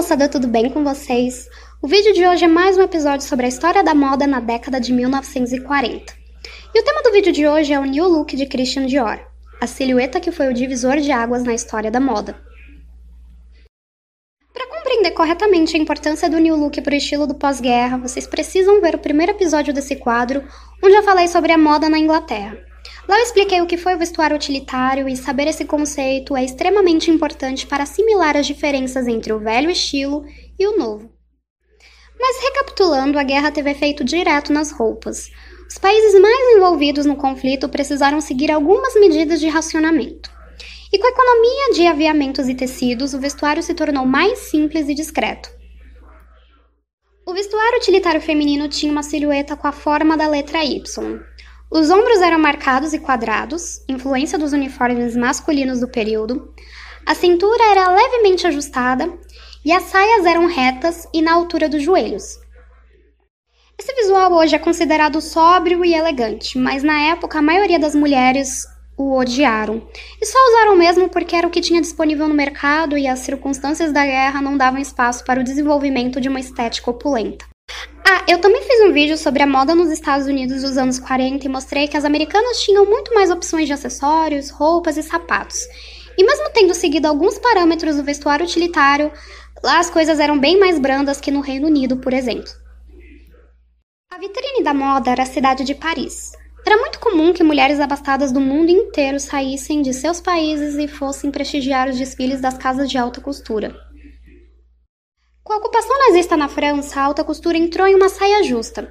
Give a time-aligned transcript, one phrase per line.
[0.00, 1.46] moçada, tudo bem com vocês?
[1.82, 4.80] O vídeo de hoje é mais um episódio sobre a história da moda na década
[4.80, 6.14] de 1940.
[6.74, 9.20] E o tema do vídeo de hoje é o New Look de Christian Dior,
[9.60, 12.34] a silhueta que foi o divisor de águas na história da moda.
[14.54, 18.80] Para compreender corretamente a importância do New Look para o estilo do pós-guerra, vocês precisam
[18.80, 20.42] ver o primeiro episódio desse quadro,
[20.82, 22.56] onde eu falei sobre a moda na Inglaterra.
[23.10, 27.10] Lá eu expliquei o que foi o vestuário utilitário e saber esse conceito é extremamente
[27.10, 30.24] importante para assimilar as diferenças entre o velho estilo
[30.56, 31.10] e o novo.
[32.20, 35.28] Mas recapitulando, a guerra teve efeito direto nas roupas.
[35.68, 40.30] Os países mais envolvidos no conflito precisaram seguir algumas medidas de racionamento.
[40.92, 44.94] E com a economia de aviamentos e tecidos, o vestuário se tornou mais simples e
[44.94, 45.50] discreto.
[47.26, 51.20] O vestuário utilitário feminino tinha uma silhueta com a forma da letra Y,
[51.70, 56.52] os ombros eram marcados e quadrados, influência dos uniformes masculinos do período.
[57.06, 59.08] A cintura era levemente ajustada
[59.64, 62.38] e as saias eram retas e na altura dos joelhos.
[63.78, 68.66] Esse visual hoje é considerado sóbrio e elegante, mas na época a maioria das mulheres
[68.96, 69.88] o odiaram.
[70.20, 73.92] E só usaram mesmo porque era o que tinha disponível no mercado e as circunstâncias
[73.92, 77.49] da guerra não davam espaço para o desenvolvimento de uma estética opulenta.
[78.12, 81.46] Ah, eu também fiz um vídeo sobre a moda nos Estados Unidos dos anos 40
[81.46, 85.60] e mostrei que as americanas tinham muito mais opções de acessórios, roupas e sapatos.
[86.18, 89.12] E mesmo tendo seguido alguns parâmetros do vestuário utilitário,
[89.62, 92.50] lá as coisas eram bem mais brandas que no Reino Unido, por exemplo.
[94.12, 96.32] A vitrine da moda era a cidade de Paris.
[96.66, 101.30] Era muito comum que mulheres abastadas do mundo inteiro saíssem de seus países e fossem
[101.30, 103.88] prestigiar os desfiles das casas de alta costura.
[105.50, 108.88] Com a ocupação nazista na França, a alta costura entrou em uma saia justa.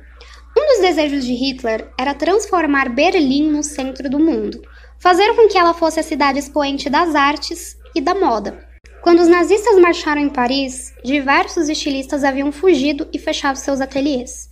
[0.58, 4.62] Um dos desejos de Hitler era transformar Berlim no centro do mundo,
[5.00, 8.68] fazer com que ela fosse a cidade expoente das artes e da moda.
[9.02, 14.50] Quando os nazistas marcharam em Paris, diversos estilistas haviam fugido e fechado seus ateliês.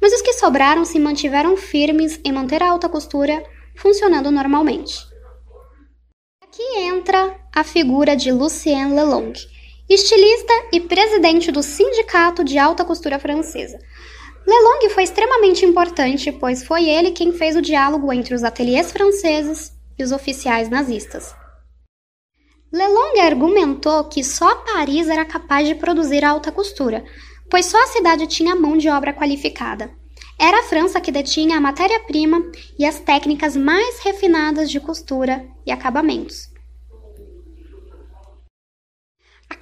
[0.00, 3.44] Mas os que sobraram se mantiveram firmes em manter a alta costura
[3.76, 4.96] funcionando normalmente.
[6.42, 9.34] Aqui entra a figura de Lucien Lelong,
[9.94, 13.76] estilista e presidente do Sindicato de Alta Costura Francesa.
[14.46, 19.72] Lelong foi extremamente importante, pois foi ele quem fez o diálogo entre os ateliês franceses
[19.98, 21.34] e os oficiais nazistas.
[22.72, 27.04] Lelong argumentou que só Paris era capaz de produzir alta costura,
[27.50, 29.90] pois só a cidade tinha mão de obra qualificada.
[30.38, 35.72] Era a França que detinha a matéria-prima e as técnicas mais refinadas de costura e
[35.72, 36.49] acabamentos.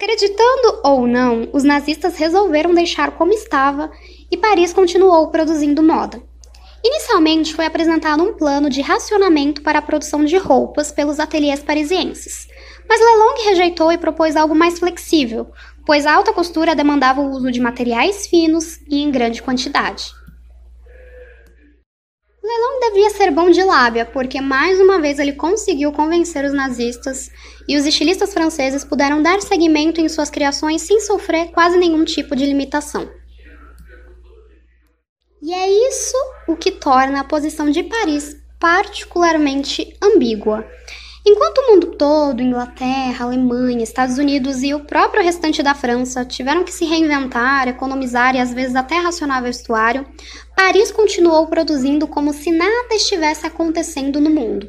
[0.01, 3.91] Acreditando ou não, os nazistas resolveram deixar como estava
[4.31, 6.23] e Paris continuou produzindo moda.
[6.81, 12.47] Inicialmente foi apresentado um plano de racionamento para a produção de roupas pelos ateliês parisienses,
[12.87, 15.51] mas Lelong rejeitou e propôs algo mais flexível,
[15.85, 20.13] pois a alta costura demandava o uso de materiais finos e em grande quantidade.
[22.41, 27.29] Lelong devia ser bom de lábia, porque mais uma vez ele conseguiu convencer os nazistas
[27.67, 32.35] e os estilistas franceses puderam dar seguimento em suas criações sem sofrer quase nenhum tipo
[32.35, 33.09] de limitação.
[35.41, 36.17] E é isso
[36.47, 40.65] o que torna a posição de Paris particularmente ambígua.
[41.25, 46.63] Enquanto o mundo todo, Inglaterra, Alemanha, Estados Unidos e o próprio restante da França tiveram
[46.63, 50.07] que se reinventar, economizar e às vezes até racionar vestuário,
[50.55, 54.67] Paris continuou produzindo como se nada estivesse acontecendo no mundo.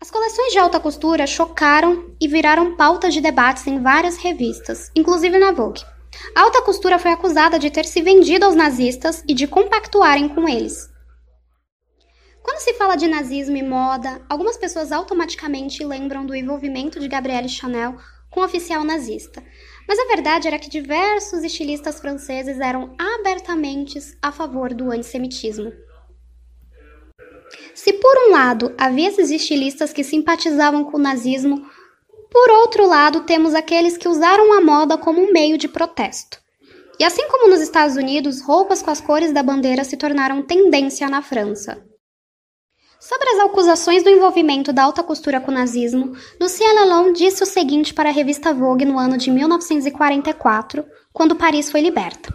[0.00, 5.38] As coleções de alta costura chocaram e viraram pauta de debates em várias revistas, inclusive
[5.38, 5.82] na Vogue.
[6.34, 10.48] A alta costura foi acusada de ter se vendido aos nazistas e de compactuarem com
[10.48, 10.88] eles.
[12.42, 17.48] Quando se fala de nazismo e moda, algumas pessoas automaticamente lembram do envolvimento de Gabrielle
[17.48, 17.96] Chanel
[18.30, 19.42] com o oficial nazista.
[19.86, 25.72] Mas a verdade era que diversos estilistas franceses eram abertamente a favor do antissemitismo.
[27.74, 31.64] Se por um lado havia esses estilistas que simpatizavam com o nazismo,
[32.30, 36.38] por outro lado temos aqueles que usaram a moda como um meio de protesto.
[36.98, 41.08] E assim como nos Estados Unidos, roupas com as cores da bandeira se tornaram tendência
[41.08, 41.87] na França.
[43.00, 47.46] Sobre as acusações do envolvimento da alta costura com o nazismo, Lucien Lelon disse o
[47.46, 52.34] seguinte para a revista Vogue no ano de 1944, quando Paris foi liberta.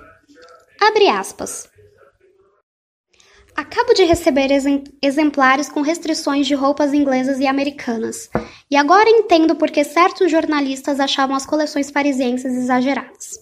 [0.79, 1.67] Abre aspas.
[3.55, 4.47] Acabo de receber
[5.01, 8.29] exemplares com restrições de roupas inglesas e americanas,
[8.71, 13.37] e agora entendo por que certos jornalistas achavam as coleções parisienses exageradas.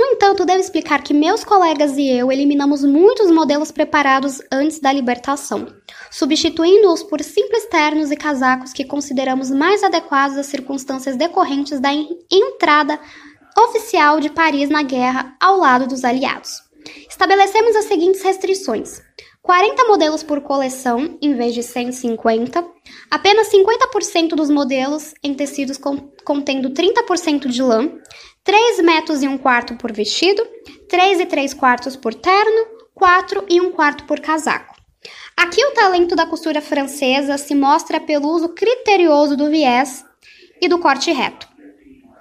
[0.00, 4.90] No entanto, devo explicar que meus colegas e eu eliminamos muitos modelos preparados antes da
[4.90, 5.66] libertação,
[6.10, 12.98] substituindo-os por simples ternos e casacos que consideramos mais adequados às circunstâncias decorrentes da entrada
[13.54, 16.62] oficial de Paris na guerra ao lado dos aliados.
[17.06, 19.02] Estabelecemos as seguintes restrições:
[19.42, 22.66] 40 modelos por coleção, em vez de 150.
[23.10, 25.78] Apenas 50% dos modelos em tecidos
[26.24, 27.90] contendo 30% de lã.
[28.44, 30.46] 3 metros e um quarto por vestido.
[30.88, 32.66] 3 e 3 quartos por terno.
[32.94, 34.74] 4 e um quarto por casaco.
[35.36, 40.04] Aqui o talento da costura francesa se mostra pelo uso criterioso do viés
[40.60, 41.48] e do corte reto.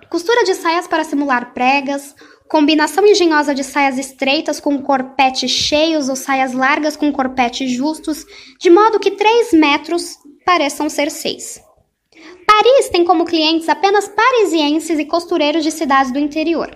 [0.09, 2.15] Costura de saias para simular pregas,
[2.49, 8.25] Combinação engenhosa de saias estreitas com corpetes cheios ou saias largas com corpetes justos,
[8.59, 11.61] de modo que 3 metros pareçam ser 6.
[12.59, 16.69] Paris tem como clientes apenas parisienses e costureiros de cidades do interior.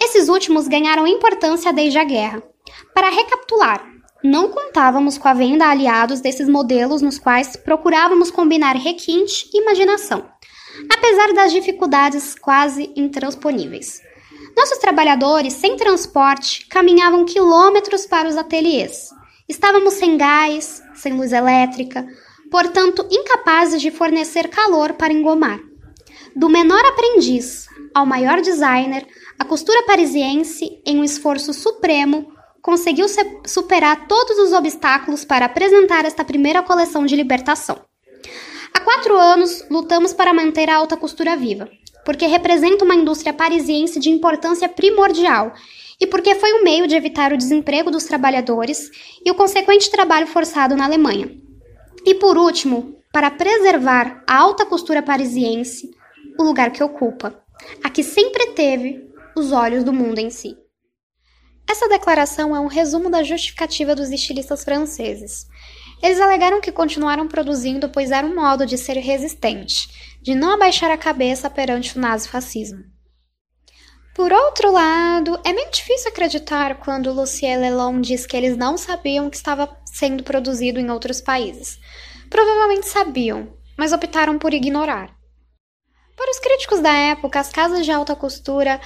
[0.00, 2.42] Esses últimos ganharam importância desde a guerra.
[2.94, 3.86] Para recapitular,
[4.22, 9.60] não contávamos com a venda a aliados desses modelos nos quais procurávamos combinar requinte e
[9.60, 10.24] imaginação,
[10.90, 14.00] apesar das dificuldades quase intransponíveis.
[14.56, 19.10] Nossos trabalhadores, sem transporte, caminhavam quilômetros para os ateliês.
[19.46, 22.06] Estávamos sem gás, sem luz elétrica,
[22.54, 25.58] portanto incapazes de fornecer calor para engomar.
[26.36, 29.04] Do menor aprendiz ao maior designer,
[29.36, 32.28] a costura parisiense, em um esforço supremo,
[32.62, 33.06] conseguiu
[33.44, 37.76] superar todos os obstáculos para apresentar esta primeira coleção de libertação.
[38.72, 41.68] Há quatro anos, lutamos para manter a alta costura viva
[42.04, 45.54] porque representa uma indústria parisiense de importância primordial
[45.98, 48.90] e porque foi um meio de evitar o desemprego dos trabalhadores
[49.24, 51.43] e o consequente trabalho forçado na Alemanha.
[52.06, 55.90] E por último, para preservar a alta costura parisiense,
[56.38, 57.42] o lugar que ocupa,
[57.82, 60.56] a que sempre teve os olhos do mundo em si.
[61.68, 65.46] Essa declaração é um resumo da justificativa dos estilistas franceses.
[66.02, 70.90] Eles alegaram que continuaram produzindo pois era um modo de ser resistente, de não abaixar
[70.90, 72.93] a cabeça perante o nazifascismo.
[74.14, 79.28] Por outro lado, é meio difícil acreditar quando Lucien Lelon diz que eles não sabiam
[79.28, 81.80] que estava sendo produzido em outros países.
[82.30, 85.12] Provavelmente sabiam, mas optaram por ignorar.
[86.16, 88.80] Para os críticos da época, as casas de alta costura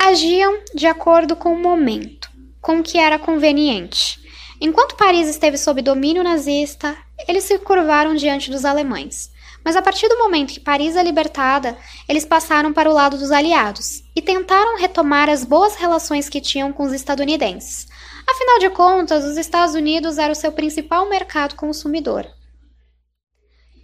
[0.00, 2.30] agiam de acordo com o momento,
[2.60, 4.22] com o que era conveniente.
[4.58, 6.96] Enquanto Paris esteve sob domínio nazista,
[7.28, 9.31] eles se curvaram diante dos alemães.
[9.64, 11.76] Mas a partir do momento que Paris é libertada,
[12.08, 16.72] eles passaram para o lado dos aliados e tentaram retomar as boas relações que tinham
[16.72, 17.86] com os estadunidenses.
[18.28, 22.26] Afinal de contas, os Estados Unidos era o seu principal mercado consumidor.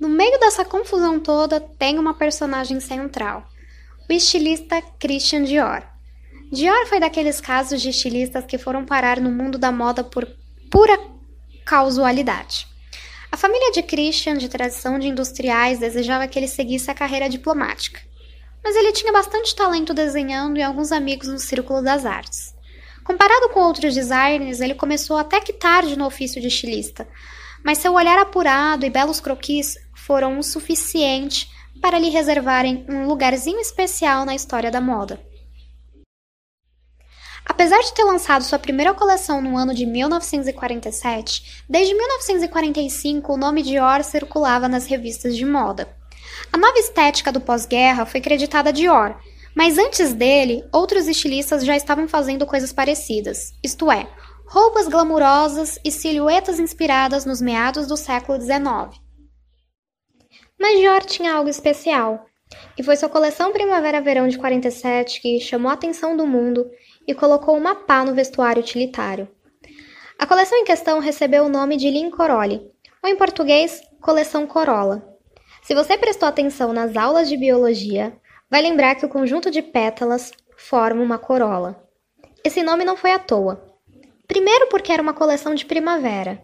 [0.00, 3.46] No meio dessa confusão toda, tem uma personagem central,
[4.08, 5.82] o estilista Christian Dior.
[6.52, 10.26] Dior foi daqueles casos de estilistas que foram parar no mundo da moda por
[10.70, 10.98] pura
[11.64, 12.66] causalidade.
[13.38, 18.00] Família de Christian, de tradição de industriais, desejava que ele seguisse a carreira diplomática.
[18.64, 22.52] Mas ele tinha bastante talento desenhando e alguns amigos no círculo das artes.
[23.04, 27.06] Comparado com outros designers, ele começou até que tarde no ofício de estilista,
[27.64, 31.48] mas seu olhar apurado e belos croquis foram o suficiente
[31.80, 35.24] para lhe reservarem um lugarzinho especial na história da moda.
[37.58, 43.64] Apesar de ter lançado sua primeira coleção no ano de 1947, desde 1945 o nome
[43.64, 45.88] Dior circulava nas revistas de moda.
[46.52, 49.20] A nova estética do pós-guerra foi creditada a Dior,
[49.56, 54.08] mas antes dele, outros estilistas já estavam fazendo coisas parecidas, isto é,
[54.46, 59.02] roupas glamourosas e silhuetas inspiradas nos meados do século XIX.
[60.56, 62.24] Mas Dior tinha algo especial,
[62.78, 66.64] e foi sua coleção Primavera-Verão de 47 que chamou a atenção do mundo
[67.08, 69.26] e colocou uma pá no vestuário utilitário.
[70.18, 72.60] A coleção em questão recebeu o nome de Lin Corolli,
[73.02, 75.16] ou em português, Coleção Corolla.
[75.62, 78.14] Se você prestou atenção nas aulas de biologia,
[78.50, 81.82] vai lembrar que o conjunto de pétalas forma uma corola.
[82.44, 83.64] Esse nome não foi à toa.
[84.26, 86.42] Primeiro, porque era uma coleção de primavera,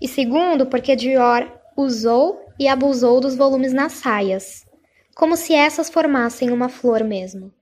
[0.00, 4.64] e segundo, porque Dior usou e abusou dos volumes nas saias,
[5.16, 7.52] como se essas formassem uma flor mesmo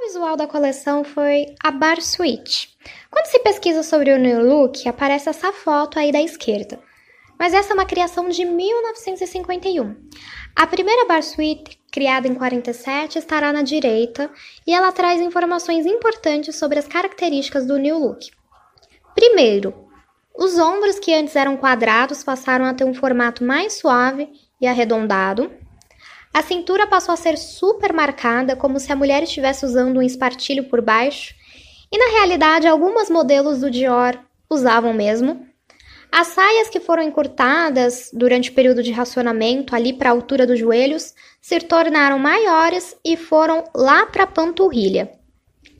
[0.00, 2.76] visual da coleção foi a Bar Suite.
[3.10, 6.80] Quando se pesquisa sobre o New Look, aparece essa foto aí da esquerda.
[7.38, 9.96] Mas essa é uma criação de 1951.
[10.56, 14.30] A primeira Bar Suite, criada em 47, estará na direita
[14.66, 18.30] e ela traz informações importantes sobre as características do New Look.
[19.14, 19.86] Primeiro,
[20.34, 24.30] os ombros que antes eram quadrados passaram a ter um formato mais suave
[24.60, 25.50] e arredondado.
[26.32, 30.64] A cintura passou a ser super marcada, como se a mulher estivesse usando um espartilho
[30.64, 31.34] por baixo,
[31.92, 34.16] E na realidade, algumas modelos do Dior
[34.48, 35.44] usavam mesmo.
[36.12, 40.58] As saias que foram encurtadas durante o período de racionamento, ali para a altura dos
[40.58, 45.10] joelhos, se tornaram maiores e foram lá para a panturrilha.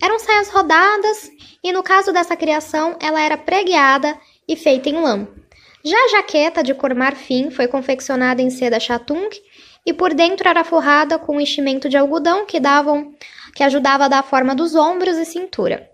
[0.02, 1.30] Eram saias rodadas
[1.62, 5.28] e, no caso dessa criação, ela era pregueada e feita em lã.
[5.84, 9.28] Já a jaqueta de cor marfim foi confeccionada em seda chatung
[9.84, 13.14] e por dentro era forrada com um enchimento de algodão que davam
[13.54, 15.90] que ajudava a dar a forma dos ombros e cintura.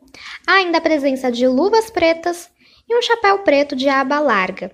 [0.47, 2.51] Há ainda a presença de luvas pretas
[2.89, 4.71] e um chapéu preto de aba larga.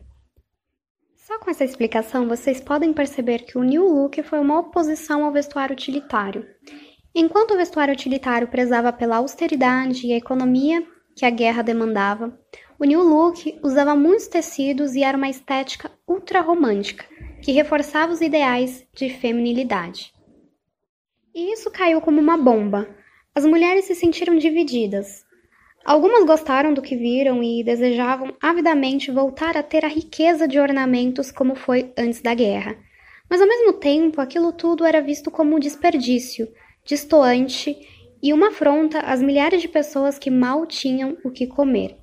[1.17, 5.33] Só com essa explicação vocês podem perceber que o New Look foi uma oposição ao
[5.33, 6.47] vestuário utilitário.
[7.15, 12.39] Enquanto o vestuário utilitário prezava pela austeridade e a economia que a guerra demandava,
[12.79, 17.05] o New Look usava muitos tecidos e era uma estética ultra romântica,
[17.43, 20.13] que reforçava os ideais de feminilidade.
[21.35, 22.89] E isso caiu como uma bomba.
[23.35, 25.25] As mulheres se sentiram divididas.
[25.85, 31.33] Algumas gostaram do que viram e desejavam avidamente voltar a ter a riqueza de ornamentos
[31.33, 32.77] como foi antes da guerra.
[33.29, 36.47] Mas ao mesmo tempo, aquilo tudo era visto como um desperdício,
[36.85, 37.77] distoante
[38.23, 42.02] e uma afronta às milhares de pessoas que mal tinham o que comer.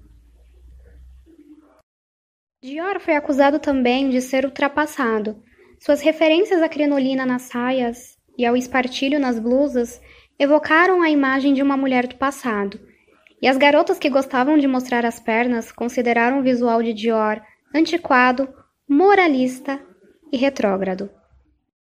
[2.62, 5.42] Dior foi acusado também de ser ultrapassado.
[5.80, 10.02] Suas referências à crinolina nas saias e ao espartilho nas blusas
[10.38, 12.78] evocaram a imagem de uma mulher do passado.
[13.42, 17.42] E as garotas que gostavam de mostrar as pernas consideraram o visual de Dior
[17.74, 18.54] antiquado,
[18.86, 19.80] moralista
[20.30, 21.10] e retrógrado.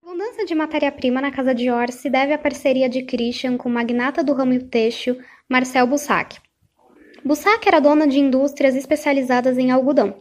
[0.04, 3.72] A abundância de matéria-prima na casa Dior se deve à parceria de Christian com o
[3.72, 5.18] magnata do ramo têxtil
[5.50, 6.40] Marcel Bussac.
[7.24, 10.16] Bussac era dona de indústrias especializadas em algodão,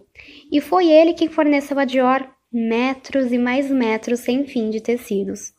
[0.50, 5.52] e foi ele quem forneceu a Dior metros e mais metros sem fim de tecidos.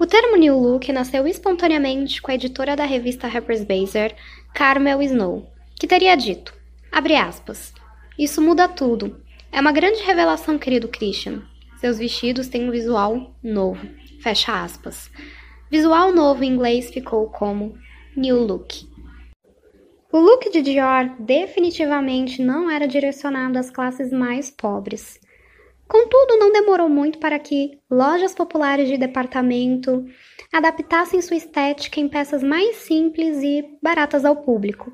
[0.00, 4.14] O termo New Look nasceu espontaneamente com a editora da revista Harper's Bazaar,
[4.54, 5.46] Carmel Snow,
[5.78, 6.54] que teria dito,
[6.90, 7.72] aspas,
[8.18, 9.22] isso muda tudo.
[9.50, 11.42] É uma grande revelação, querido Christian.
[11.78, 13.86] Seus vestidos têm um visual novo.
[14.20, 15.10] Fecha aspas.
[15.70, 17.76] Visual novo em inglês ficou como
[18.16, 18.86] New Look.
[20.12, 25.18] O look de Dior definitivamente não era direcionado às classes mais pobres.
[25.88, 30.04] Contudo, não demorou muito para que lojas populares de departamento
[30.52, 34.92] adaptassem sua estética em peças mais simples e baratas ao público.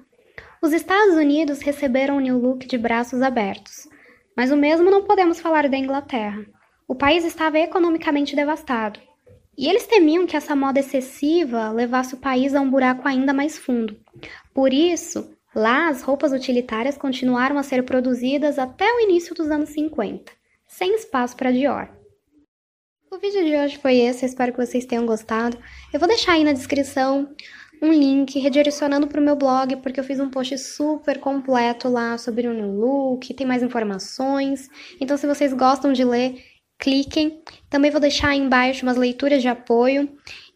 [0.62, 3.88] Os Estados Unidos receberam o New Look de braços abertos,
[4.36, 6.46] mas o mesmo não podemos falar da Inglaterra.
[6.86, 9.00] O país estava economicamente devastado,
[9.58, 13.58] e eles temiam que essa moda excessiva levasse o país a um buraco ainda mais
[13.58, 13.98] fundo.
[14.54, 19.70] Por isso, lá as roupas utilitárias continuaram a ser produzidas até o início dos anos
[19.70, 20.30] 50,
[20.64, 21.88] sem espaço para Dior.
[23.10, 25.58] O vídeo de hoje foi esse, espero que vocês tenham gostado.
[25.92, 27.34] Eu vou deixar aí na descrição
[27.82, 32.16] um link redirecionando para o meu blog, porque eu fiz um post super completo lá
[32.16, 34.68] sobre o new look, tem mais informações.
[35.00, 36.36] Então, se vocês gostam de ler,
[36.78, 37.42] cliquem.
[37.68, 40.08] Também vou deixar aí embaixo umas leituras de apoio.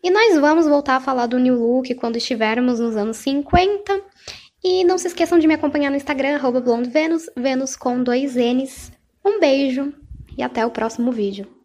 [0.03, 4.01] E nós vamos voltar a falar do New Look quando estivermos nos anos 50.
[4.65, 8.93] E não se esqueçam de me acompanhar no Instagram, blondevenus, Venus com dois N's.
[9.25, 9.93] Um beijo
[10.37, 11.62] e até o próximo vídeo.